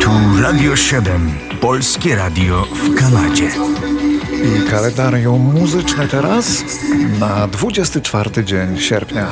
[0.00, 1.30] Tu Radio 7,
[1.60, 3.50] Polskie Radio w Kanadzie.
[4.44, 6.64] I kalendarium muzyczne teraz
[7.20, 9.26] na 24 dzień sierpnia.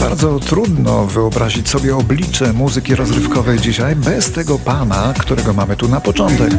[0.00, 6.00] Bardzo trudno wyobrazić sobie oblicze muzyki rozrywkowej dzisiaj bez tego pana, którego mamy tu na
[6.00, 6.50] początek.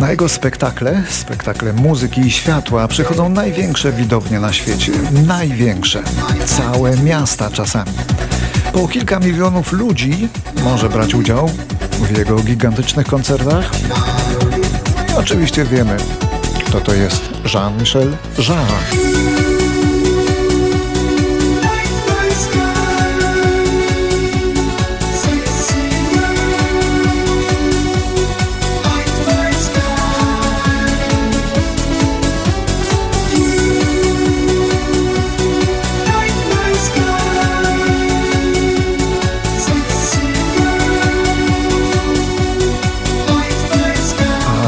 [0.00, 4.92] Na jego spektakle, spektakle muzyki i światła przychodzą największe widownie na świecie.
[5.26, 6.02] Największe.
[6.46, 7.92] Całe miasta czasami.
[8.72, 10.28] Po kilka milionów ludzi
[10.64, 11.50] może brać udział
[11.90, 13.70] w jego gigantycznych koncertach.
[15.16, 15.96] Oczywiście wiemy,
[16.66, 17.22] kto to jest
[17.54, 18.16] Jean-Michel
[18.48, 19.05] Jarre.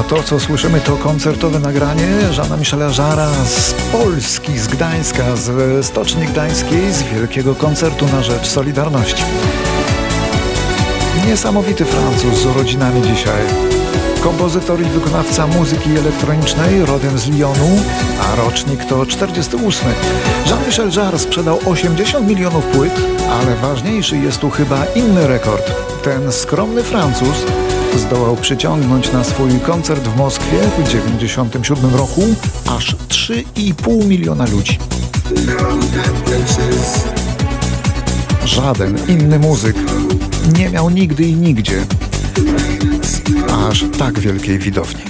[0.09, 6.27] To, co słyszymy, to koncertowe nagranie Żana Michela Żara z Polski, z Gdańska, z Stoczni
[6.27, 9.25] Gdańskiej, z wielkiego koncertu na rzecz Solidarności.
[11.27, 13.42] Niesamowity Francuz z urodzinami dzisiaj.
[14.23, 17.83] Kompozytor i wykonawca muzyki elektronicznej, rodem z Lyonu,
[18.20, 19.89] a rocznik to 48.
[20.47, 22.95] Jean-Michel Jarre sprzedał 80 milionów płyt,
[23.31, 25.73] ale ważniejszy jest tu chyba inny rekord.
[26.03, 27.45] Ten skromny Francuz
[27.97, 32.22] zdołał przyciągnąć na swój koncert w Moskwie w 1997 roku
[32.67, 34.78] aż 3,5 miliona ludzi.
[38.45, 39.77] Żaden inny muzyk
[40.58, 41.84] nie miał nigdy i nigdzie
[43.69, 45.02] aż tak wielkiej widowni.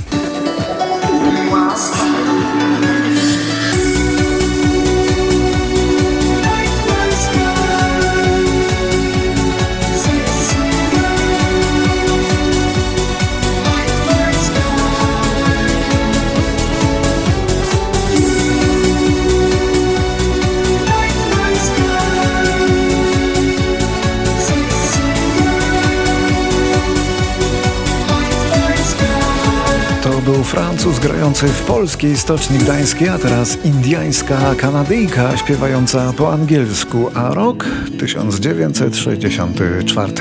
[30.34, 37.34] Był Francuz grający w polskiej stoczni gdańskiej, a teraz indiańska Kanadyjka śpiewająca po angielsku, a
[37.34, 37.66] rok
[37.98, 40.12] 1964.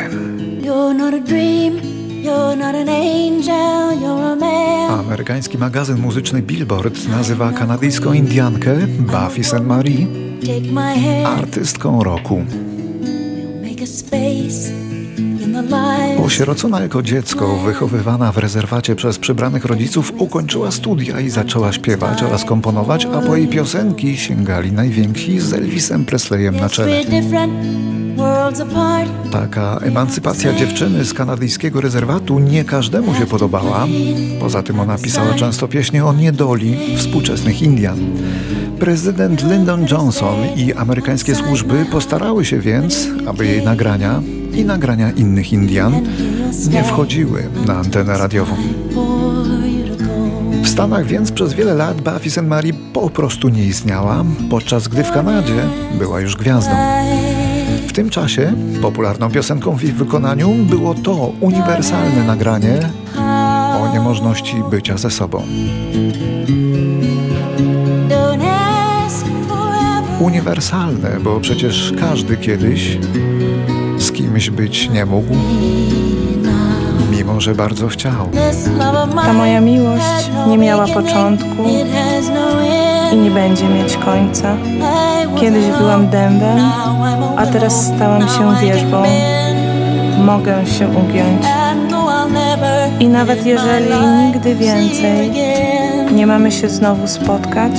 [4.90, 9.66] Amerykański magazyn muzyczny Billboard nazywa kanadyjską Indiankę Buffy St.
[9.66, 10.08] Marie
[11.26, 12.46] artystką roku.
[16.26, 22.44] Osierocona jako dziecko, wychowywana w rezerwacie przez przybranych rodziców, ukończyła studia i zaczęła śpiewać oraz
[22.44, 27.02] komponować, a po jej piosenki sięgali najwięksi z Elvisem Presleyem na czele.
[29.32, 33.88] Taka emancypacja dziewczyny z kanadyjskiego rezerwatu nie każdemu się podobała.
[34.40, 38.00] Poza tym ona pisała często pieśnie o niedoli współczesnych Indian.
[38.80, 44.22] Prezydent Lyndon Johnson i amerykańskie służby postarały się więc, aby jej nagrania
[44.54, 45.94] i nagrania innych Indian
[46.70, 48.56] nie wchodziły na antenę radiową.
[50.64, 52.44] W Stanach więc przez wiele lat Buffy St.
[52.44, 55.64] Marie po prostu nie istniała, podczas gdy w Kanadzie
[55.98, 56.72] była już gwiazdą.
[57.88, 62.80] W tym czasie popularną piosenką w ich wykonaniu było to uniwersalne nagranie
[63.82, 65.44] o niemożności bycia ze sobą.
[70.20, 72.98] Uniwersalne, bo przecież każdy kiedyś
[73.98, 75.36] z kimś być nie mógł,
[77.12, 78.30] mimo że bardzo chciał.
[79.26, 81.64] Ta moja miłość nie miała początku
[83.14, 84.56] i nie będzie mieć końca.
[85.40, 86.60] Kiedyś byłam dębem,
[87.38, 89.04] a teraz stałam się wierzbą.
[90.26, 91.46] Mogę się ugiąć.
[93.00, 93.94] I nawet jeżeli
[94.26, 95.32] nigdy więcej
[96.16, 97.72] nie mamy się znowu spotkać,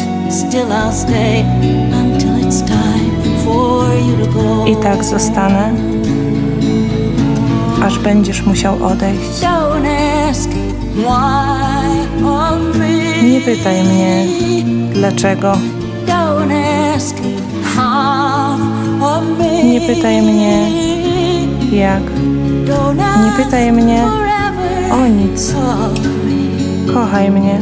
[4.67, 5.73] i tak zostanę,
[7.89, 9.41] aż będziesz musiał odejść.
[13.23, 14.27] Nie pytaj mnie,
[14.93, 15.53] dlaczego.
[19.65, 20.71] Nie pytaj mnie,
[21.73, 22.03] jak.
[23.25, 24.05] Nie pytaj mnie
[24.93, 25.55] o nic.
[26.95, 27.59] Kochaj mnie.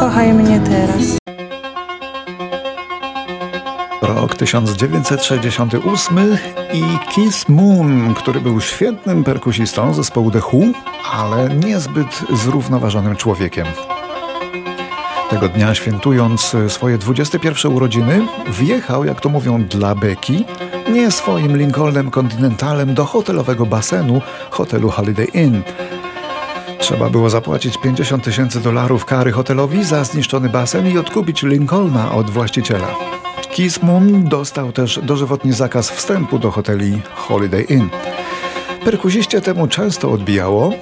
[0.00, 1.23] Kochaj mnie teraz.
[4.44, 6.38] 1968
[6.72, 6.82] i
[7.14, 10.60] Keith Moon, który był świetnym perkusistą zespołu The Who,
[11.12, 13.66] ale niezbyt zrównoważonym człowiekiem.
[15.30, 20.44] Tego dnia, świętując swoje 21 urodziny, wjechał, jak to mówią, dla beki,
[20.92, 24.20] nie swoim Lincolnem Continentalem do hotelowego basenu
[24.50, 25.62] hotelu Holiday Inn.
[26.78, 32.30] Trzeba było zapłacić 50 tysięcy dolarów kary hotelowi za zniszczony basen i odkupić Lincolna od
[32.30, 32.86] właściciela.
[33.56, 37.88] Keith Moon dostał też dożywotni zakaz wstępu do hoteli Holiday Inn.
[38.84, 40.72] Perkuziście temu często odbijało.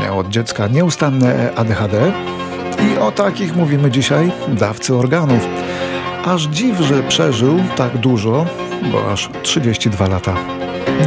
[0.00, 2.12] Miał od dziecka nieustanne ADHD
[2.78, 5.48] i o takich mówimy dzisiaj dawcy organów.
[6.24, 8.46] Aż dziw, że przeżył tak dużo,
[8.92, 10.34] bo aż 32 lata.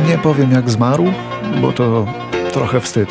[0.08, 1.06] Nie powiem jak zmarł,
[1.62, 2.06] bo to
[2.54, 3.10] trochę wstyd.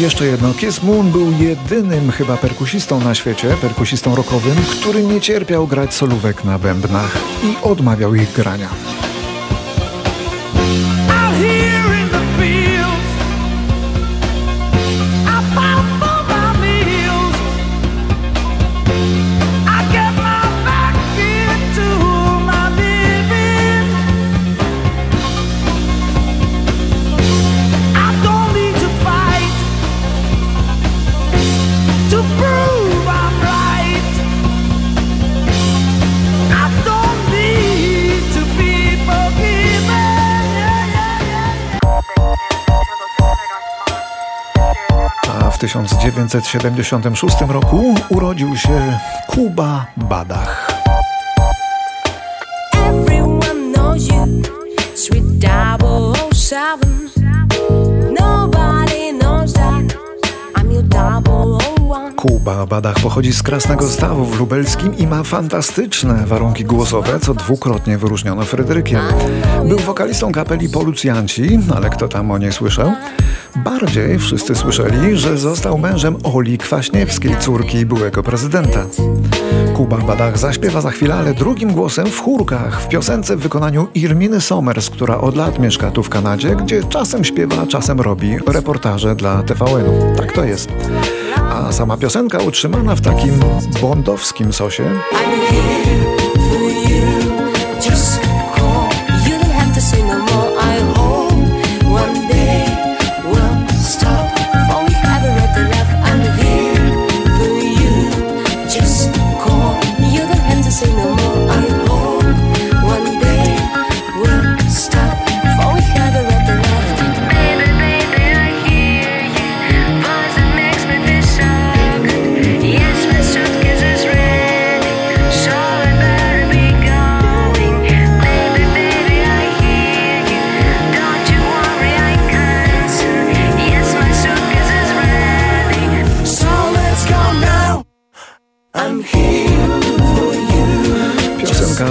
[0.00, 5.66] Jeszcze jedno, Kiss Moon był jedynym chyba perkusistą na świecie, perkusistą rockowym, który nie cierpiał
[5.66, 8.68] grać solówek na bębnach i odmawiał ich grania.
[45.58, 50.82] W 1976 roku urodził się Kuba Badach.
[52.74, 54.42] Everyone knows you,
[54.94, 55.38] sweet
[62.18, 67.98] Kuba Badach pochodzi z Krasnego Stawu w Lubelskim i ma fantastyczne warunki głosowe, co dwukrotnie
[67.98, 69.00] wyróżniono Fryderykiem.
[69.64, 72.92] Był wokalistą kapeli Polucjanci, ale kto tam o niej słyszał?
[73.56, 78.86] Bardziej wszyscy słyszeli, że został mężem Oli Kwaśniewskiej, córki byłego prezydenta.
[79.76, 84.40] Kuba Badach zaśpiewa za chwilę, ale drugim głosem w chórkach, w piosence w wykonaniu Irminy
[84.40, 89.42] Somers, która od lat mieszka tu w Kanadzie, gdzie czasem śpiewa, czasem robi reportaże dla
[89.42, 90.16] TVN-u.
[90.16, 90.68] Tak to jest.
[91.58, 93.40] A sama piosenka utrzymana w takim
[93.82, 94.84] bondowskim sosie.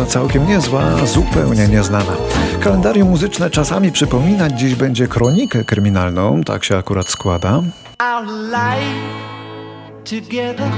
[0.07, 2.13] Całkiem niezła, zupełnie nieznana.
[2.59, 7.61] Kalendarium muzyczne czasami przypominać dziś będzie kronikę kryminalną, tak się akurat składa.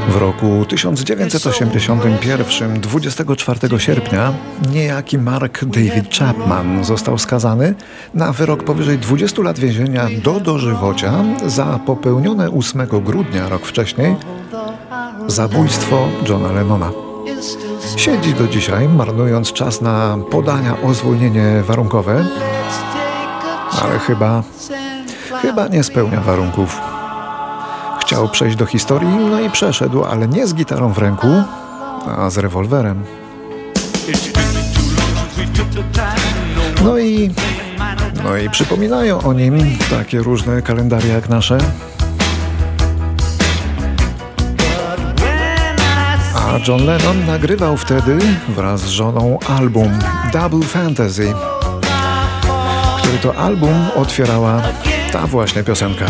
[0.09, 4.33] W roku 1981, 24 sierpnia,
[4.71, 7.73] niejaki Mark David Chapman został skazany
[8.13, 11.13] na wyrok powyżej 20 lat więzienia do dożywocia
[11.45, 14.15] za popełnione 8 grudnia rok wcześniej
[15.27, 16.91] zabójstwo Johna Lennona.
[17.95, 22.25] Siedzi do dzisiaj, marnując czas na podania o zwolnienie warunkowe,
[23.81, 24.43] ale chyba,
[25.41, 26.81] chyba nie spełnia warunków.
[28.01, 31.27] Chciał przejść do historii, no i przeszedł, ale nie z gitarą w ręku,
[32.17, 33.03] a z rewolwerem.
[36.83, 37.33] No i,
[38.23, 39.57] no i przypominają o nim
[39.89, 41.57] takie różne kalendaria jak nasze.
[46.67, 48.17] John Lennon nagrywał wtedy
[48.49, 49.99] wraz z żoną album
[50.33, 51.33] Double Fantasy,
[53.01, 54.61] który to album otwierała
[55.11, 56.05] ta właśnie piosenka.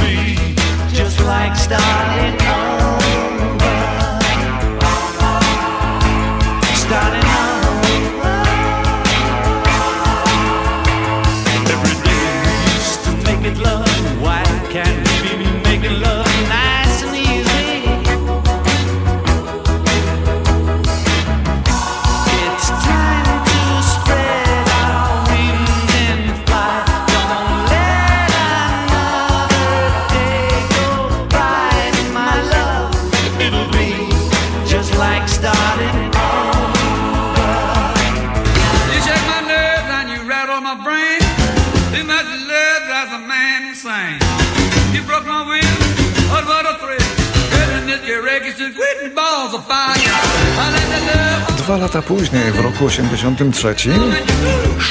[51.58, 53.76] Dwa lata później, w roku 83,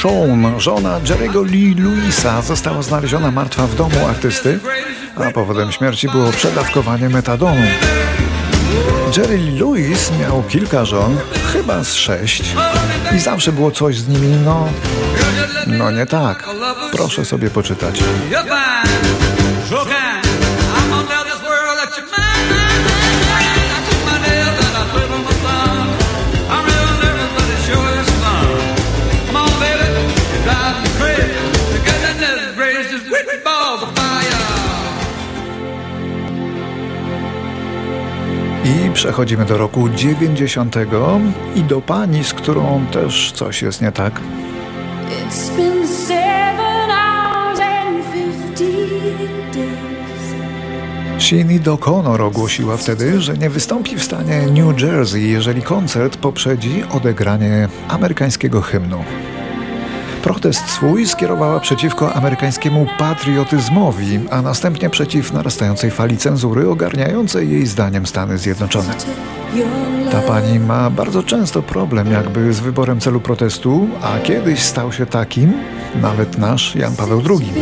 [0.02, 4.58] Sean, żona Jerry'ego Lee Louisa, została znaleziona martwa w domu artysty,
[5.16, 7.62] a powodem śmierci było przedawkowanie metadonu.
[9.16, 11.16] Jerry Lewis miał kilka żon,
[11.52, 12.42] chyba z sześć,
[13.16, 14.68] i zawsze było coś z nimi, no,
[15.66, 16.48] no nie tak.
[16.92, 18.00] Proszę sobie poczytać.
[38.98, 40.76] Przechodzimy do roku 90
[41.54, 44.20] i do pani, z którą też coś jest nie tak.
[51.18, 57.68] Sinead O'Connor ogłosiła wtedy, że nie wystąpi w stanie New Jersey, jeżeli koncert poprzedzi odegranie
[57.88, 59.04] amerykańskiego hymnu.
[60.22, 68.06] Protest swój skierowała przeciwko amerykańskiemu patriotyzmowi, a następnie przeciw narastającej fali cenzury ogarniającej jej zdaniem
[68.06, 68.94] Stany Zjednoczone.
[70.12, 75.06] Ta pani ma bardzo często problem jakby z wyborem celu protestu, a kiedyś stał się
[75.06, 75.52] takim
[75.94, 77.52] nawet nasz Jan Paweł II.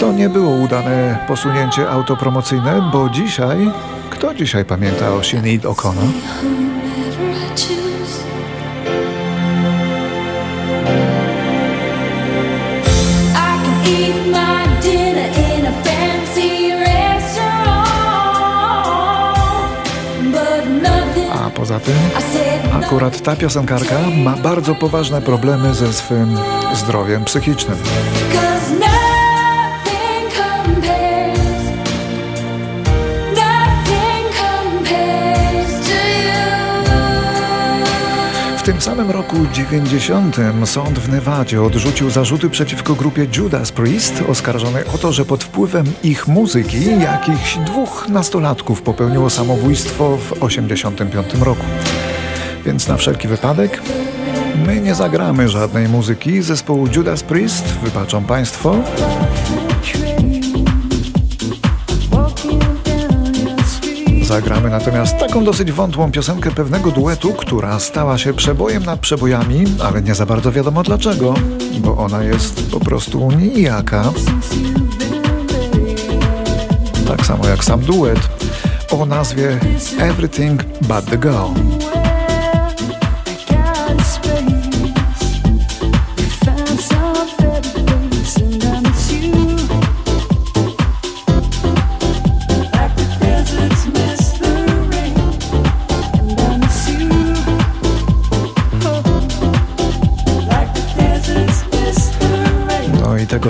[0.00, 3.70] To nie było udane posunięcie autopromocyjne, bo dzisiaj,
[4.10, 6.08] kto dzisiaj pamięta o Sinead O'Connor?
[21.68, 21.94] Poza tym,
[22.72, 23.94] akurat ta piosenkarka
[24.24, 26.38] ma bardzo poważne problemy ze swym
[26.74, 27.78] zdrowiem psychicznym.
[38.78, 44.98] Tym samym roku 90 sąd w Nevadzie odrzucił zarzuty przeciwko grupie Judas Priest, oskarżonej o
[44.98, 51.64] to, że pod wpływem ich muzyki jakichś dwóch nastolatków popełniło samobójstwo w 85 roku.
[52.66, 53.82] Więc na wszelki wypadek
[54.66, 58.76] my nie zagramy żadnej muzyki zespołu Judas Priest, wybaczą Państwo.
[64.38, 70.02] Zagramy natomiast taką dosyć wątłą piosenkę pewnego duetu, która stała się przebojem nad przebojami, ale
[70.02, 71.34] nie za bardzo wiadomo dlaczego,
[71.78, 74.12] bo ona jest po prostu nijaka.
[77.08, 78.28] Tak samo jak sam duet
[78.90, 79.60] o nazwie
[79.98, 81.97] Everything But The Girl.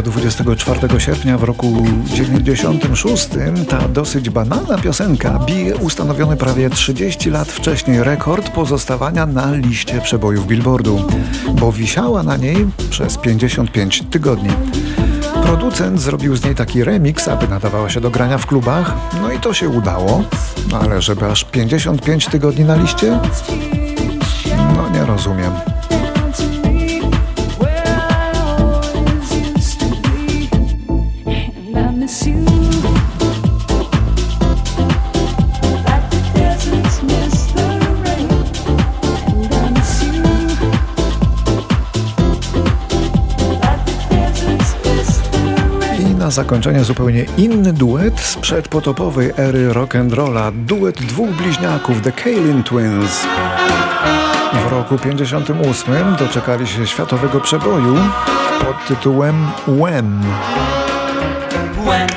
[0.02, 3.28] Tego 24 sierpnia w roku 96
[3.68, 10.46] ta dosyć banalna piosenka bije ustanowiony prawie 30 lat wcześniej rekord pozostawania na liście przebojów
[10.46, 11.08] Billboardu,
[11.52, 14.50] bo wisiała na niej przez 55 tygodni.
[15.42, 19.40] Producent zrobił z niej taki remix, aby nadawała się do grania w klubach, no i
[19.40, 20.24] to się udało,
[20.80, 23.20] ale żeby aż 55 tygodni na liście?
[24.76, 25.77] No nie rozumiem.
[46.28, 50.52] Na zakończenie zupełnie inny duet z przedpotopowej ery rock'n'rolla.
[50.52, 53.26] Duet dwóch bliźniaków, The Kalin Twins.
[54.68, 57.96] W roku 58 doczekali się światowego przeboju
[58.58, 60.20] pod tytułem When.
[61.86, 62.08] When,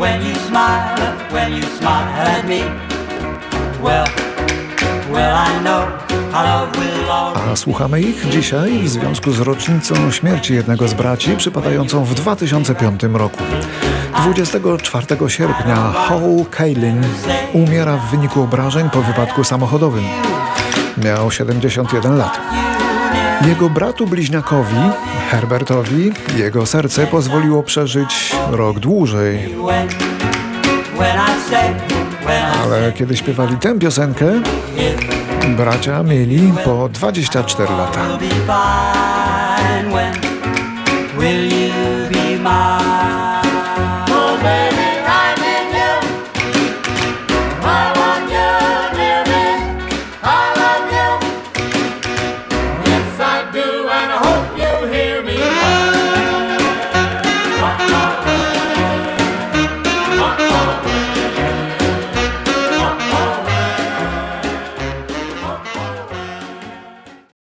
[0.00, 2.60] when you smile, when you smile at me,
[3.82, 4.06] well,
[5.12, 6.03] well I know
[6.34, 13.02] a słuchamy ich dzisiaj w związku z rocznicą śmierci jednego z braci przypadającą w 2005
[13.02, 13.42] roku.
[14.16, 17.02] 24 sierpnia Hall Kaelin
[17.52, 20.04] umiera w wyniku obrażeń po wypadku samochodowym.
[21.04, 22.40] Miał 71 lat.
[23.46, 24.76] Jego bratu bliźniakowi,
[25.30, 29.54] Herbertowi, jego serce pozwoliło przeżyć rok dłużej.
[32.64, 34.26] Ale kiedy śpiewali tę piosenkę,
[35.52, 38.16] Bracia mieli po 24 lata.